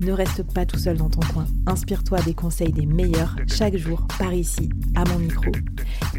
[0.00, 1.46] Ne reste pas tout seul dans ton coin.
[1.66, 5.52] Inspire-toi des conseils des meilleurs chaque jour par ici, à mon micro.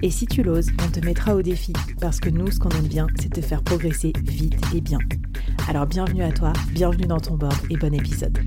[0.04, 2.88] Et si tu l'oses, on te mettra au défi parce que nous, ce qu'on aime
[2.88, 5.00] bien, c'est te faire progresser vite et bien.
[5.68, 8.38] Alors bienvenue à toi, bienvenue dans ton board et bon épisode.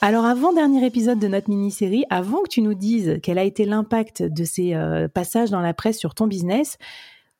[0.00, 3.64] Alors avant dernier épisode de notre mini-série, avant que tu nous dises quel a été
[3.64, 6.78] l'impact de ces euh, passages dans la presse sur ton business,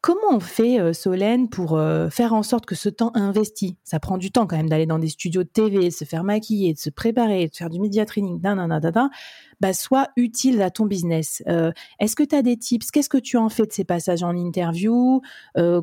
[0.07, 3.99] Comment on fait, euh, Solène, pour euh, faire en sorte que ce temps investi, ça
[3.99, 6.73] prend du temps quand même d'aller dans des studios de TV, de se faire maquiller,
[6.75, 8.41] de se préparer, de faire du media training,
[9.61, 11.43] bah, soit utile à ton business.
[11.49, 12.93] Euh, est-ce que tu as des tips?
[12.93, 15.23] Qu'est-ce que tu en fais de ces passages en interview?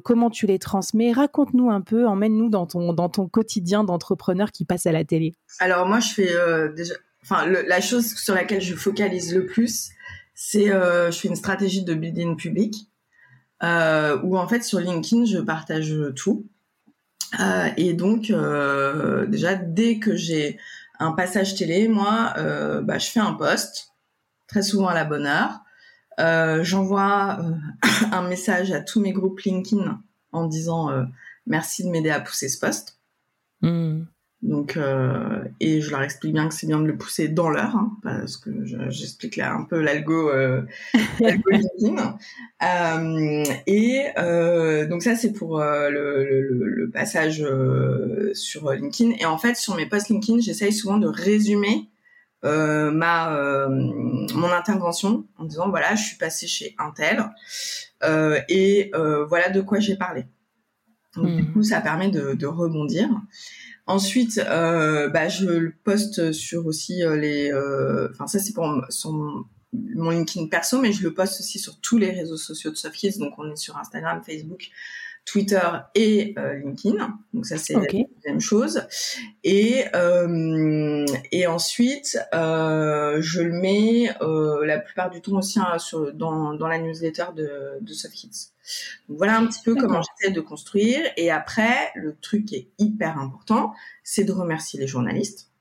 [0.06, 1.12] Comment tu les transmets?
[1.12, 5.34] Raconte-nous un peu, emmène-nous dans ton, dans ton quotidien d'entrepreneur qui passe à la télé.
[5.60, 6.32] Alors moi, je fais
[6.74, 9.90] déjà, enfin, la chose sur laquelle je focalise le plus,
[10.34, 12.88] c'est je fais une stratégie de building public
[13.64, 16.46] euh, où en fait sur LinkedIn je partage tout.
[17.40, 20.60] Euh, et donc euh, déjà dès que j'ai
[21.00, 23.94] un passage télé, moi euh, bah, je fais un post
[24.48, 25.62] très souvent à la bonne heure.
[26.20, 27.40] Euh, j'envoie
[28.12, 30.00] un message à tous mes groupes LinkedIn
[30.32, 30.90] en disant
[31.48, 33.00] merci de m'aider à pousser ce post.
[33.62, 34.04] Mmh.
[34.44, 37.78] Donc, euh, et je leur explique bien que c'est bien de le pousser dans l'heure,
[37.78, 38.50] hein, parce que
[38.90, 40.62] j'explique là un peu l'algo, euh,
[41.22, 42.18] LinkedIn.
[42.62, 49.16] Euh, et euh, donc ça, c'est pour euh, le, le, le, passage euh, sur LinkedIn.
[49.18, 51.90] Et en fait, sur mes posts LinkedIn, j'essaye souvent de résumer
[52.44, 57.30] ma mon intervention en disant voilà, je suis passée chez Intel
[58.50, 58.92] et
[59.30, 60.26] voilà de quoi j'ai parlé.
[61.16, 61.54] Donc, du mmh.
[61.54, 63.08] coup, ça permet de, de rebondir.
[63.86, 67.52] Ensuite, euh, bah, je le poste sur aussi euh, les.
[67.52, 68.66] Euh, enfin, ça c'est pour
[69.74, 73.18] mon LinkedIn perso, mais je le poste aussi sur tous les réseaux sociaux de Softies.
[73.18, 74.70] Donc, on est sur Instagram, Facebook,
[75.26, 77.18] Twitter et euh, LinkedIn.
[77.34, 78.84] Donc ça c'est la deuxième chose.
[79.44, 85.80] Et euh, et ensuite euh, je le mets euh, la plupart du temps aussi hein,
[85.80, 88.52] sur, dans dans la newsletter de de SoftKids.
[89.08, 91.00] Donc voilà un petit peu comment j'essaie de construire.
[91.18, 93.74] Et après le truc qui est hyper important,
[94.04, 95.53] c'est de remercier les journalistes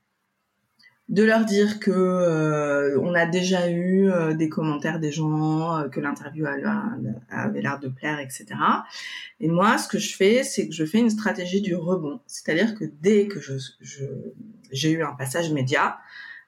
[1.09, 5.89] de leur dire que euh, on a déjà eu euh, des commentaires des gens, euh,
[5.89, 8.45] que l'interview avait l'air de plaire, etc.
[9.39, 12.21] Et moi, ce que je fais, c'est que je fais une stratégie du rebond.
[12.25, 13.39] C'est-à-dire que dès que
[14.71, 15.97] j'ai eu un passage média,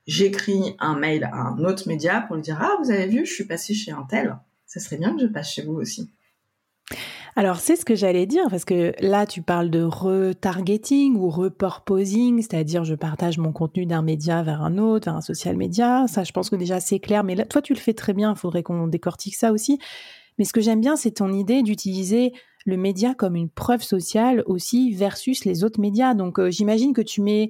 [0.08, 3.34] j'écris un mail à un autre média pour lui dire ah vous avez vu, je
[3.34, 4.38] suis passé chez un tel.
[4.66, 6.10] Ça serait bien que je passe chez vous aussi.
[7.36, 12.42] Alors, c'est ce que j'allais dire, parce que là, tu parles de retargeting ou repurposing,
[12.42, 16.06] c'est-à-dire je partage mon contenu d'un média vers un autre, vers un social média.
[16.08, 17.24] Ça, je pense que déjà, c'est clair.
[17.24, 18.34] Mais là, toi, tu le fais très bien.
[18.34, 19.80] Il faudrait qu'on décortique ça aussi.
[20.38, 22.34] Mais ce que j'aime bien, c'est ton idée d'utiliser
[22.66, 26.14] le média comme une preuve sociale aussi versus les autres médias.
[26.14, 27.50] Donc, euh, j'imagine que tu mets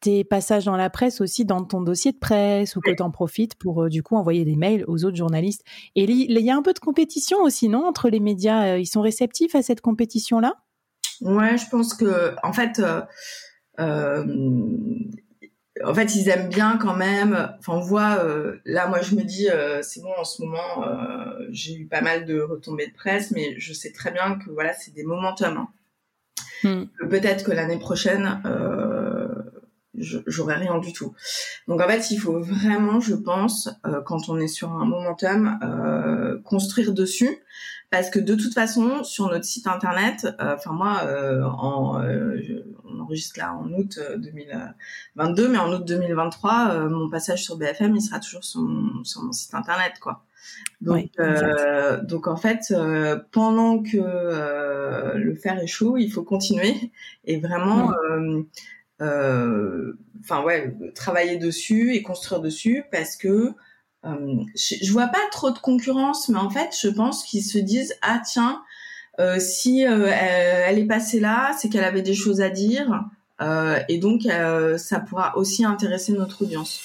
[0.00, 3.10] tes passages dans la presse aussi dans ton dossier de presse ou que tu en
[3.10, 5.62] profites pour euh, du coup envoyer des mails aux autres journalistes.
[5.94, 8.86] Et il y a un peu de compétition aussi, non Entre les médias, euh, ils
[8.86, 10.54] sont réceptifs à cette compétition-là?
[11.22, 12.82] Ouais, je pense que en fait,
[13.80, 14.14] euh,
[15.84, 17.54] en fait, ils aiment bien quand même.
[17.58, 18.22] Enfin, on voit
[18.66, 19.48] là, moi, je me dis,
[19.80, 20.84] c'est bon en ce moment,
[21.48, 24.74] j'ai eu pas mal de retombées de presse, mais je sais très bien que voilà,
[24.74, 25.56] c'est des momentum.
[25.56, 25.68] Hein.
[26.62, 27.08] Hmm.
[27.08, 28.42] Peut-être que l'année prochaine
[29.98, 31.14] j'aurais rien du tout.
[31.68, 35.58] Donc en fait, il faut vraiment, je pense, euh, quand on est sur un momentum,
[35.62, 37.38] euh, construire dessus,
[37.90, 42.02] parce que de toute façon, sur notre site internet, euh, enfin moi, euh, en,
[42.84, 48.02] on enregistre là en août 2022, mais en août 2023, mon passage sur BFM, il
[48.02, 50.24] sera toujours sur mon, sur mon site internet, quoi.
[50.80, 51.10] Donc,
[52.04, 52.72] donc en fait,
[53.32, 53.96] pendant que
[55.16, 56.92] le fer est chaud, il faut continuer
[57.24, 58.42] et vraiment euh,
[59.00, 63.52] enfin ouais, travailler dessus et construire dessus parce que
[64.04, 68.20] je, vois pas trop de concurrence, mais en fait, je pense qu'ils se disent ah
[68.24, 68.62] tiens,
[69.38, 73.04] si elle, est passée là, c'est qu'elle avait des choses à dire,
[73.88, 74.22] et donc
[74.78, 76.80] ça pourra aussi intéresser notre audience.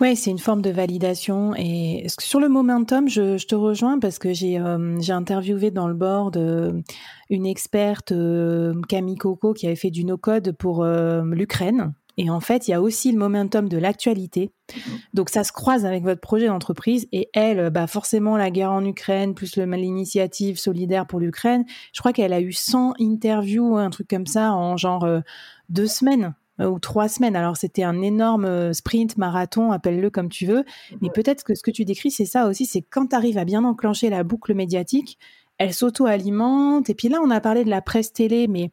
[0.00, 1.54] Ouais, c'est une forme de validation.
[1.56, 6.36] Et sur le momentum, je, te rejoins parce que j'ai euh, interviewé dans le board
[6.36, 6.80] euh,
[7.30, 11.94] une experte, euh, Camille Coco, qui avait fait du no-code pour l'Ukraine.
[12.18, 14.50] Et en fait, il y a aussi le momentum de l'actualité.
[15.14, 17.08] Donc, ça se croise avec votre projet d'entreprise.
[17.12, 22.12] Et elle, bah, forcément, la guerre en Ukraine, plus l'initiative solidaire pour l'Ukraine, je crois
[22.12, 25.08] qu'elle a eu 100 interviews, un truc comme ça, en genre
[25.70, 27.36] deux semaines ou trois semaines.
[27.36, 30.64] Alors c'était un énorme sprint, marathon, appelle-le comme tu veux.
[31.00, 33.44] Mais peut-être que ce que tu décris, c'est ça aussi, c'est quand tu arrives à
[33.44, 35.18] bien enclencher la boucle médiatique,
[35.58, 36.90] elle s'auto-alimente.
[36.90, 38.70] Et puis là, on a parlé de la presse télé, mais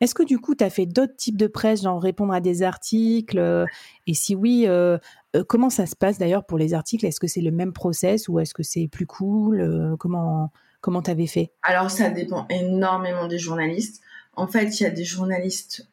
[0.00, 2.62] est-ce que du coup, tu as fait d'autres types de presse, genre répondre à des
[2.62, 3.64] articles euh,
[4.06, 4.98] Et si oui, euh,
[5.34, 7.06] euh, comment ça se passe d'ailleurs pour les articles?
[7.06, 10.52] Est-ce que c'est le même process ou est-ce que c'est plus cool Comment
[10.82, 11.50] comment t'avais fait?
[11.62, 14.02] Alors ça dépend énormément des journalistes.
[14.34, 15.88] En fait, il y a des journalistes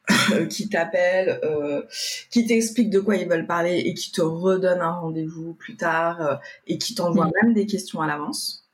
[0.50, 1.40] qui t'appellent,
[2.30, 6.42] qui t'expliquent de quoi ils veulent parler et qui te redonnent un rendez-vous plus tard
[6.68, 7.42] et qui t'envoient mmh.
[7.42, 8.70] même des questions à l'avance.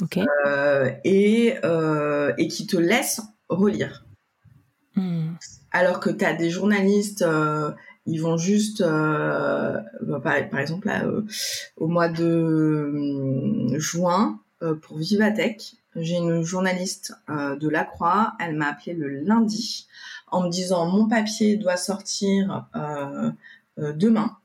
[0.00, 0.18] Ok.
[1.04, 1.54] et,
[2.38, 4.04] et qui te laissent relire.
[4.96, 5.34] Hmm.
[5.70, 7.72] Alors que tu as des journalistes, euh,
[8.06, 11.22] ils vont juste, euh, bah, par, exemple, euh,
[11.76, 14.38] au mois de juin,
[14.82, 19.88] pour Vivatech, j'ai une journaliste de La Croix, elle m'a appelé le lundi
[20.28, 22.68] en me disant mon papier doit sortir
[23.76, 24.36] demain.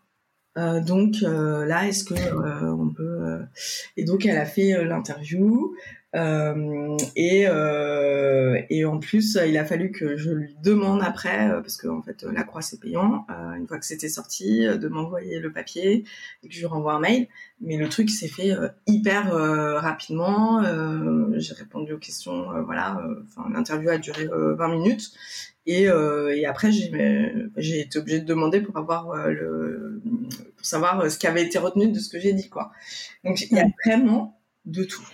[0.55, 2.15] donc là, est-ce que
[2.65, 3.41] on peut
[3.95, 5.75] Et donc elle a fait l'interview.
[6.17, 11.61] Euh, et, euh, et en plus, il a fallu que je lui demande après, euh,
[11.61, 15.39] parce que en fait, la croix c'est payant, une fois que c'était sorti, de m'envoyer
[15.39, 16.05] le papier
[16.43, 17.27] et que je lui renvoie un mail.
[17.61, 18.51] Mais le truc s'est fait
[18.87, 20.63] hyper rapidement.
[21.37, 22.99] J'ai répondu aux questions, voilà.
[23.25, 25.11] Enfin, l'interview a duré 20 minutes.
[25.65, 30.01] Et, et après, j'ai été obligée de demander pour avoir le,
[30.55, 32.71] pour savoir ce qui avait été retenu de ce que j'ai dit, quoi.
[33.23, 35.07] Donc, il y a vraiment de tout.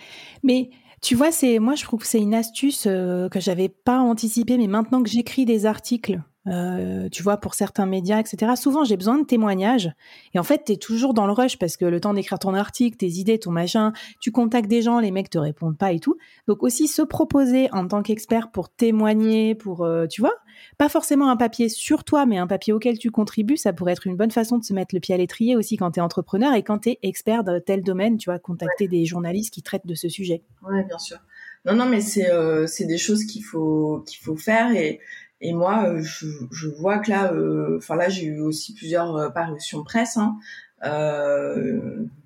[0.44, 0.70] Mais
[1.04, 4.58] tu vois, c'est moi je trouve que c'est une astuce euh, que j'avais pas anticipée,
[4.58, 8.54] mais maintenant que j'écris des articles, euh, tu vois, pour certains médias, etc.
[8.56, 9.92] Souvent, j'ai besoin de témoignages.
[10.34, 12.54] Et en fait, tu es toujours dans le rush parce que le temps d'écrire ton
[12.54, 16.00] article, tes idées, ton machin, tu contactes des gens, les mecs te répondent pas et
[16.00, 16.18] tout.
[16.48, 20.36] Donc aussi se proposer en tant qu'expert pour témoigner, pour, euh, tu vois,
[20.78, 24.08] pas forcément un papier sur toi, mais un papier auquel tu contribues, ça pourrait être
[24.08, 26.54] une bonne façon de se mettre le pied à l'étrier aussi quand tu es entrepreneur
[26.54, 29.88] et quand tu es expert de tel domaine, tu vois, contacter des journalistes qui traitent
[29.88, 30.44] de ce sujet.
[30.68, 31.20] Ouais, bien sûr.
[31.66, 35.00] Non, non, mais c'est euh, des choses qu'il faut qu'il faut faire et
[35.44, 39.16] et moi, euh, je, je vois que là, euh, enfin là, j'ai eu aussi plusieurs
[39.18, 40.18] euh, parutions presse.
[40.18, 40.38] Hein.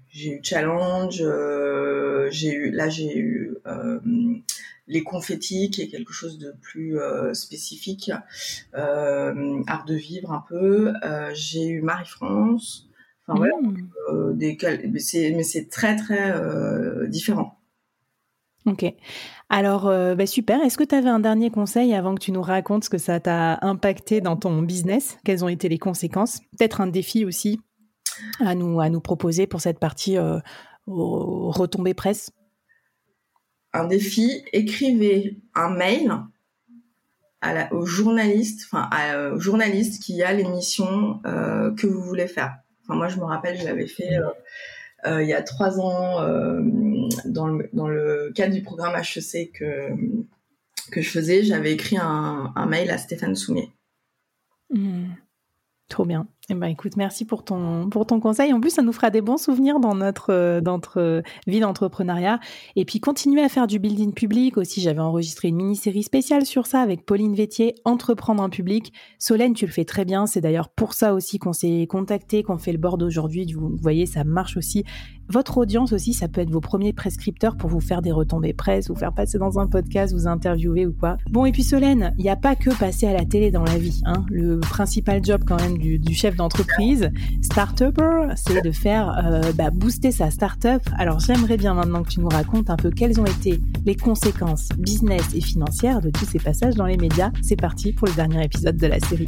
[0.10, 1.24] j'ai eu Challenge,
[2.30, 3.58] j'ai eu là j'ai eu
[4.88, 6.98] les confettis qui est quelque chose de plus
[7.34, 8.12] spécifique,
[8.74, 10.94] art de vivre un peu.
[11.34, 12.90] j'ai eu Marie France.
[13.28, 14.38] Enfin voilà, mmh.
[14.38, 14.58] des
[14.90, 16.34] mais c'est très très
[17.10, 17.60] différent.
[18.68, 18.84] Ok.
[19.48, 20.62] Alors, euh, bah, super.
[20.62, 23.22] Est-ce que tu avais un dernier conseil avant que tu nous racontes ce que ça
[23.22, 25.18] t'a impacté dans ton business?
[25.24, 26.42] Quelles ont été les conséquences?
[26.58, 27.62] Peut-être un défi aussi
[28.42, 30.40] à nous, à nous proposer pour cette partie euh,
[30.86, 32.30] retombée presse?
[33.72, 36.12] Un défi, écrivez un mail
[37.42, 38.90] à au journaliste, enfin
[39.32, 42.58] au journaliste qui a l'émission euh, que vous voulez faire.
[42.84, 44.28] Enfin, moi, je me rappelle, je l'avais fait euh,
[45.06, 46.62] il y a trois ans euh,
[47.26, 49.90] dans le, cadre du programme HEC que,
[50.92, 53.72] que je faisais, j'avais écrit un, un, mail à Stéphane Soumier.
[54.70, 55.06] Mmh.
[55.88, 56.28] Trop bien.
[56.50, 58.54] Eh ben, écoute, merci pour ton, pour ton conseil.
[58.54, 62.40] En plus, ça nous fera des bons souvenirs dans notre, euh, dans notre vie d'entrepreneuriat.
[62.78, 64.80] Et puis, continuer à faire du building public aussi.
[64.80, 68.94] J'avais enregistré une mini-série spéciale sur ça avec Pauline Vétier, Entreprendre en public.
[69.20, 70.26] Solène, tu le fais très bien.
[70.26, 73.52] C'est d'ailleurs pour ça aussi qu'on s'est contacté, qu'on fait le board aujourd'hui.
[73.52, 74.86] Vous voyez, ça marche aussi.
[75.30, 78.88] Votre audience aussi, ça peut être vos premiers prescripteurs pour vous faire des retombées presse,
[78.88, 81.18] vous faire passer dans un podcast, vous interviewer ou quoi.
[81.30, 83.78] Bon, et puis Solène, il n'y a pas que passer à la télé dans la
[83.78, 84.02] vie.
[84.06, 84.26] Hein.
[84.30, 87.10] Le principal job quand même du, du chef d'entreprise,
[87.42, 90.82] start-upper, c'est de faire euh, bah, booster sa start-up.
[90.98, 94.70] Alors j'aimerais bien maintenant que tu nous racontes un peu quelles ont été les conséquences
[94.78, 97.32] business et financières de tous ces passages dans les médias.
[97.42, 99.28] C'est parti pour le dernier épisode de la série.